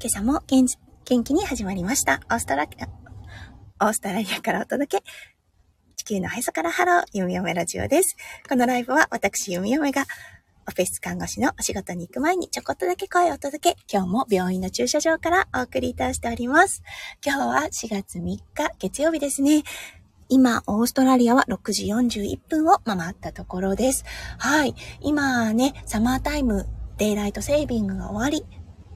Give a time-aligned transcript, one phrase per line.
[0.00, 2.20] 今朝も元気に始まりました。
[2.30, 2.86] オーストラリア、
[3.84, 5.04] オーストラリアからお届け。
[5.96, 8.16] 地球のへそからハロー、ゆみおめラジオです。
[8.48, 10.06] このライブは私、ゆみおめが、
[10.68, 16.84] オフィス看護師のお仕事に行く前にちょこっとだけ声をお届け、今日も病院の駐車場からお送りいたしております。
[17.26, 18.40] 今日は4月3日
[18.78, 19.64] 月曜日ですね。
[20.28, 24.04] 今、オーストラリアは6時41分を回ったところです。
[24.38, 24.76] はい。
[25.00, 26.68] 今ね、サマータイム、
[26.98, 28.46] デイライトセービングが終わり、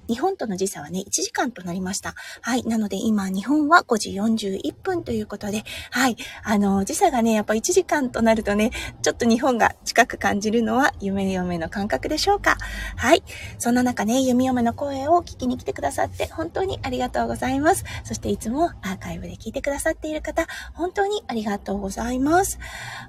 [0.09, 2.15] 日本との時差はね、1時間となりました。
[2.41, 2.65] はい。
[2.65, 6.17] なので今、日本は5時41分ということで、はい。
[6.45, 8.71] あの、時差がね、やっぱ1時間となるとね、
[9.03, 12.57] ちょっと日本が近く感じるのは夢嫁の感覚でしょうか。
[12.97, 13.23] はい。
[13.59, 17.85] そんな中ね、弓嫁の声を聞きに来てくださって本当にありがとうございます。
[18.05, 22.59] そしていつもアーカイブで聞いてくださっている方、本当にありがとうございます。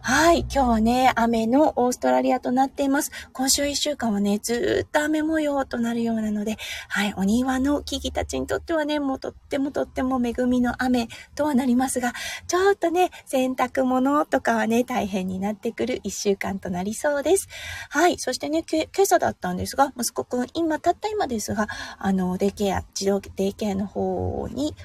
[0.01, 0.41] はい。
[0.41, 3.11] 今日はね、雨のオーストラリアとなっています。
[3.31, 6.57] 今週1週間はね、ずっと雨模様となるようなので、
[6.89, 12.13] はい、お庭の木々たちにとってはね、もうとってもとっても恵みの雨とはなりますが、
[12.47, 17.47] ちょっとね、洗濯物とかはね、大変になってくる一週間となりそうです。
[17.89, 24.75] はい、そしてね、今朝だったんですが、息子くん、今、たった今ですが、あの、デイケア、自動デイケアの方に、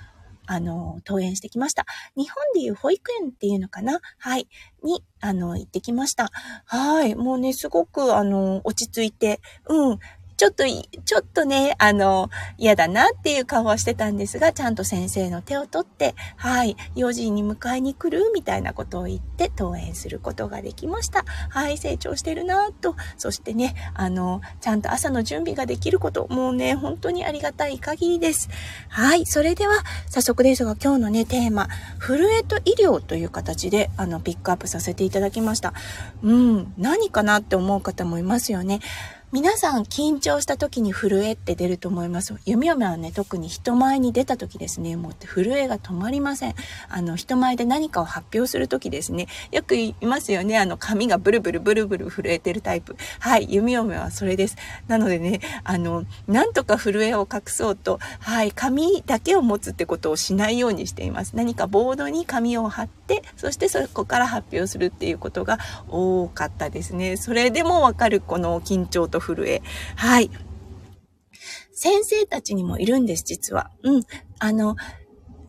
[0.50, 1.84] あの、登園してきました。
[2.16, 4.00] 日本でいう保育園っていうのかな？
[4.16, 4.48] はい。
[4.82, 6.30] に、あの、行ってきました。
[6.64, 7.14] はい。
[7.14, 9.98] もうね、すごく、あの、落ち着いて、うん。
[10.38, 21.24] ちょっと、ちょっとね、あの、嫌だなっていう顔はしてたんですが、ちゃんと先生の手を取って、はい、4時に迎えに来るみたいなことを言って登園することができました。
[21.50, 28.48] はい、成長してるなと、そしてね、あの、ちゃんと朝の準備ができること、もうね、本当にありがたい限りです。
[28.90, 29.74] はい、それでは、
[30.08, 31.66] 早速ですが、今日のね、テーマ、
[31.98, 35.74] 震えと医療という形で、あの、ピックアップさせていただきました。
[36.22, 38.78] うん、何かなって思う方もいますよね。
[39.30, 42.34] 皆さん緊張した時に震えって出ると思います。
[42.46, 46.54] 弓嫁はね、特に人前に出た時ですね、もう震えが止まりません。
[46.88, 52.96] あの、人前で何かを発表する時ですね、よく言いますよね、あの、髪がブルブルブルブル震えてるタイプ。
[53.20, 54.56] はい、弓嫁はそれです。
[54.86, 61.36] なのでね、あの、なんとか震えを隠そうと、はい、紙だけを持つってことをしないようにしています。
[61.36, 67.18] 何かボードに紙を貼って、そしてそこから発表するっていうことが多かったですね。
[67.18, 69.62] それでもわかるこの緊張とと震え。
[69.96, 70.30] はい。
[71.72, 73.70] 先生たちにもいるんです、実は。
[73.82, 74.02] うん。
[74.38, 74.76] あの、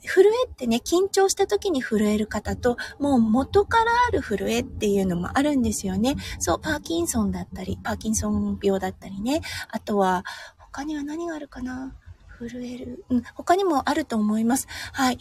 [0.02, 6.16] 震えってね、緊張した時に震える方と、もう元からある震えっていうのもあるんですよね。
[6.40, 9.42] そう、パーキンソンだったり、パーキンソン病だったりね。
[9.70, 10.24] あとは、
[10.58, 11.96] 他には何があるかな？
[12.38, 13.04] 震える。
[13.10, 14.68] うん、他にもあると思います。
[14.94, 15.18] はい。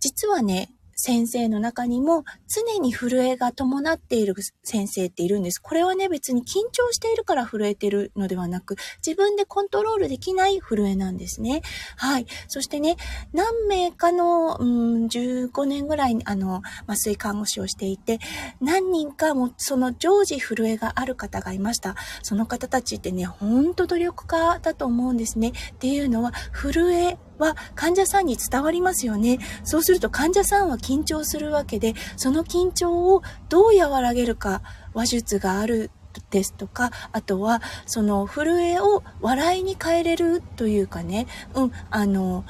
[0.00, 5.60] 実はね、先生の中にも常に震えが伴っている先生っているんです。
[5.60, 11.62] これはね、別に緊張しているから震えてるのではなく、自分でコントロールできない震えなんですね。
[11.96, 12.26] はい。
[12.48, 12.96] そしてね、
[13.32, 18.18] 何名かの、うん、15年ぐらい、あの、麻酔看護師をしていて、
[18.60, 21.96] 何人かもその常時震えがある方がいました。
[22.22, 25.52] その方たちってね、ほんと努力家だと思うんですね。
[25.74, 29.38] っていうのは、震えは患者さんに伝わりますよね。
[29.64, 34.62] そうすると患者さんは緊張するわけで、その緊張をどう和らげるか、
[34.92, 35.90] 話術がある
[36.30, 42.44] ですとか、あとは、その震えを笑いに変えれるというかね、うん、あの、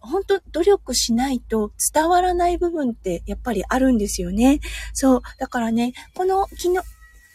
[0.00, 4.60] 本当努力しないと伝わらない部分ってやっぱりあるんですよね。
[4.94, 5.22] そう。
[5.38, 6.74] だからね、この昨日、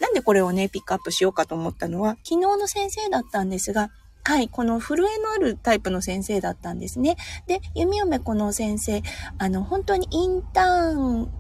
[0.02, 3.90] なんでこれをね、ピックアップしようかと思ったのは、昨日の先生だったんですが、
[4.28, 7.16] はい、この震えのあるタイプの先生だったんですね。
[7.46, 9.04] で、弓嫁この先生、
[9.38, 11.32] あの、本当にインターン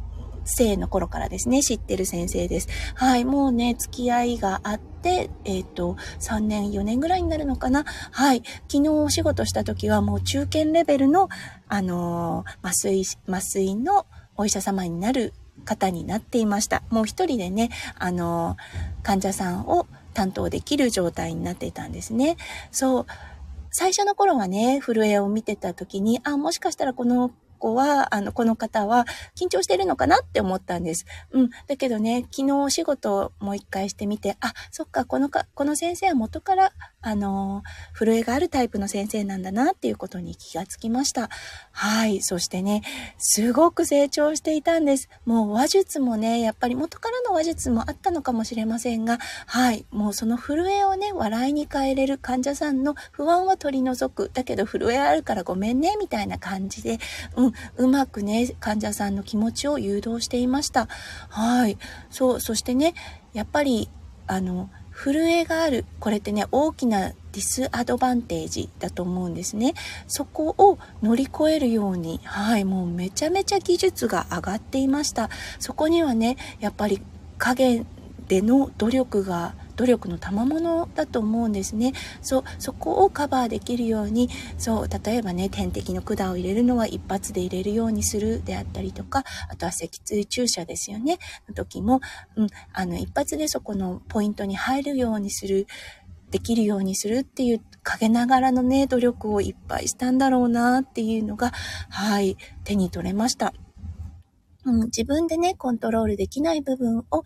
[0.46, 2.70] 生の頃からですね、知ってる先生です。
[2.94, 7.86] はい、もうね、付き合いがあって、えっ、ー、と、3年、4年ぐらいになるのかな。
[8.12, 11.30] はい、昨日お仕事した時はもう中堅レベルの、
[11.68, 14.06] あのー、麻酔、麻酔の
[14.38, 16.84] お医者様になる方になっていました。
[16.92, 22.38] もう一人でね、あのー、患者さんを担当できる状態になっていたんですね。
[22.72, 23.06] そう。
[23.70, 27.30] 最初の頃はね、震えを見てた時に、あ、もしかしたらこの
[27.60, 29.06] 子は、あの、この方は
[29.36, 31.06] 緊張してるのかなって思ったんです。
[31.32, 31.50] うん。
[31.68, 36.72] だけどね、昨日お仕事もう一回してみて、あ、そっか、このか、この先生は元から、
[37.06, 37.62] あの、
[37.94, 41.30] 震えがあるタイプの先生なんだなっていうことに気がつきました。
[41.72, 42.24] はい。
[42.24, 42.82] そしてね、
[43.20, 45.08] すごく成長していたんです。
[45.24, 49.86] もう話術もね、やっぱり元からの話術もあったのかもしれませんが、はい。
[49.92, 54.32] もうその震えをね、笑いに変えれる患者さんの不安は取り除く。
[54.34, 56.98] だけど震えあるからごめんね、みたいな感じで、
[57.36, 60.88] うん、うまくね、患者さんの気持ちを誘導していました。
[61.30, 61.78] はい。
[62.10, 62.96] そう、そしてね、
[63.34, 63.92] やっぱり、
[64.26, 65.86] あの、震えがある。
[66.00, 69.74] これってね、大きなディスアドバンテージだと思うんですね。
[70.08, 75.30] そこを乗り越えるように、はい、もうめちゃめちゃ技術が上がっていました。
[75.60, 77.02] そこにはね、やっぱり
[77.38, 77.84] 影
[78.30, 81.94] での努力が努力の賜物だと思うんですね。
[82.22, 91.20] そう、そこをカバーできるように、そう、例えばね、点滴の管を入れるのは一発で入れるようにするであったりとか、あとは脊椎注射ですよね。
[91.48, 92.02] の時も、
[92.36, 95.68] うん、あの、一発でそこのポイントに入るようにする。
[96.32, 101.52] できるようにするっていう陰ながらのね、努力をいっぱいしたんだろうなっていうのが、
[101.90, 102.36] はい、
[102.66, 103.54] 手に取れました。
[104.66, 107.24] 自分でね、コントロールできない部分を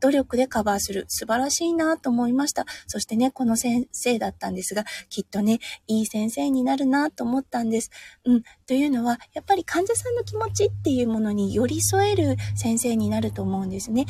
[0.00, 1.04] 努力でカバーする。
[1.08, 2.66] 素晴らしいなと思いました。
[2.86, 7.90] そしてね、この先生だったんですが、きっとね、いい先生になるなと思ったんです。
[8.24, 8.42] うん。
[8.66, 14.06] というのは、やっぱり患者さんの気持ちっていうものに寄り添える先生になると思うんですね。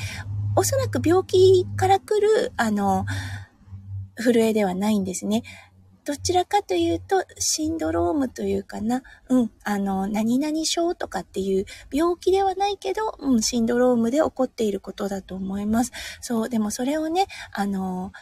[0.57, 3.07] おそらく病気から来る、あの、
[4.17, 5.43] 震えではないんですね。
[6.09, 15.93] どちらかというと、シンドロームというかな、うん、あの、何々症とかっていう病気ではないけど、うん、シンドロームで起こっていることだと思います。
[16.23, 18.13] そう、でもそれをね、あの、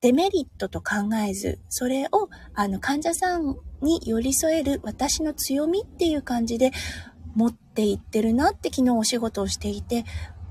[0.00, 6.70] デメリットと考えず、それを、あの、患者さんに寄り添える私の強みっていう感じで
[7.34, 10.06] 持っていってるなって昨日お仕事をしていて、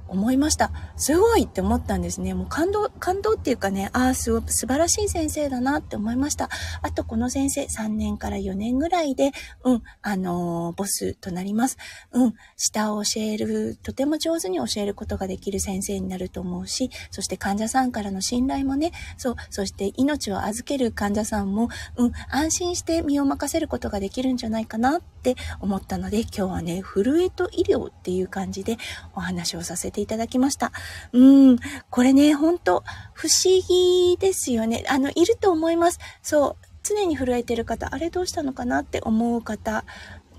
[0.08, 0.72] 思いました。
[0.96, 2.34] すごいって思ったんですね。
[2.34, 6.50] もう感動、感動っていうかね、ああ、すご素晴らしい先生だなって思いました。
[6.82, 9.32] あと、この先生、3年から4年ぐらいで、
[9.64, 11.78] うん、あのー、ボスとなります。
[12.12, 28.78] うん、下を教える、とても上手に教えることができる先生になると思うし、そして患者さんからの信頼もね、そう、そして命を預ける患者さんも、うん、安心して身を任せることができるんじゃないかなってって思ったので、今日はね、震えと医療っていう感じで
[29.14, 30.72] お話をさせてていただきました。
[31.12, 31.58] うん、
[31.90, 32.84] これね、ほんと
[33.14, 34.86] 不思議ですよね。
[34.88, 36.00] あの、いると思います。
[36.22, 39.84] そう、常に震えてる方、あれどうしたのかなって思う方、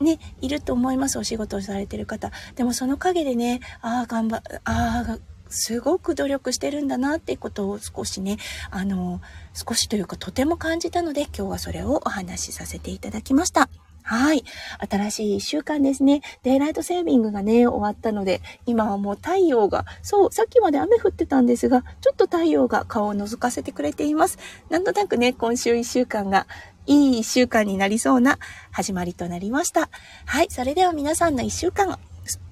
[0.00, 1.19] ね、いると思います。
[1.19, 2.31] お仕事をされてる方。
[2.55, 5.19] でもその陰でね、ああ、頑張、ああ、
[5.50, 8.37] すごく努力してるんだなっていうことを少しね、
[8.70, 9.20] あの、
[9.55, 13.69] 少しというかとても感じたので、今日はそれをお話しさせていただきました。
[14.08, 14.43] はい。
[14.90, 16.22] 新しい一週間ですね。
[16.43, 24.38] デイライトセービングがね、終わったので、今はもう太陽が、そう、さっきまで雨降ってたんですが、ちょっと太陽が顔を覗かせてくれています。
[24.70, 26.46] なんとなくね、今週一週間が
[26.87, 28.38] いい一週間になりそうな
[28.70, 29.90] 始まりとなりました。
[30.25, 30.46] はい。
[30.49, 31.99] それでは皆さんの一週間、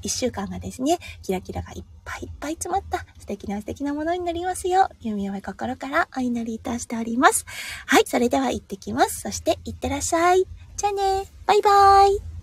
[0.03, 7.45] 一週間がですね、キラキラがいっぱいいっぱい詰まった素敵な素敵なものになりますよう、弓嫁心からお祈りいたしております。
[7.87, 8.05] はい。
[8.07, 9.23] それでは行ってきます。
[9.23, 10.47] そして行ってらっしゃい。
[10.77, 11.25] じゃあね。
[11.45, 12.36] バイバーイ。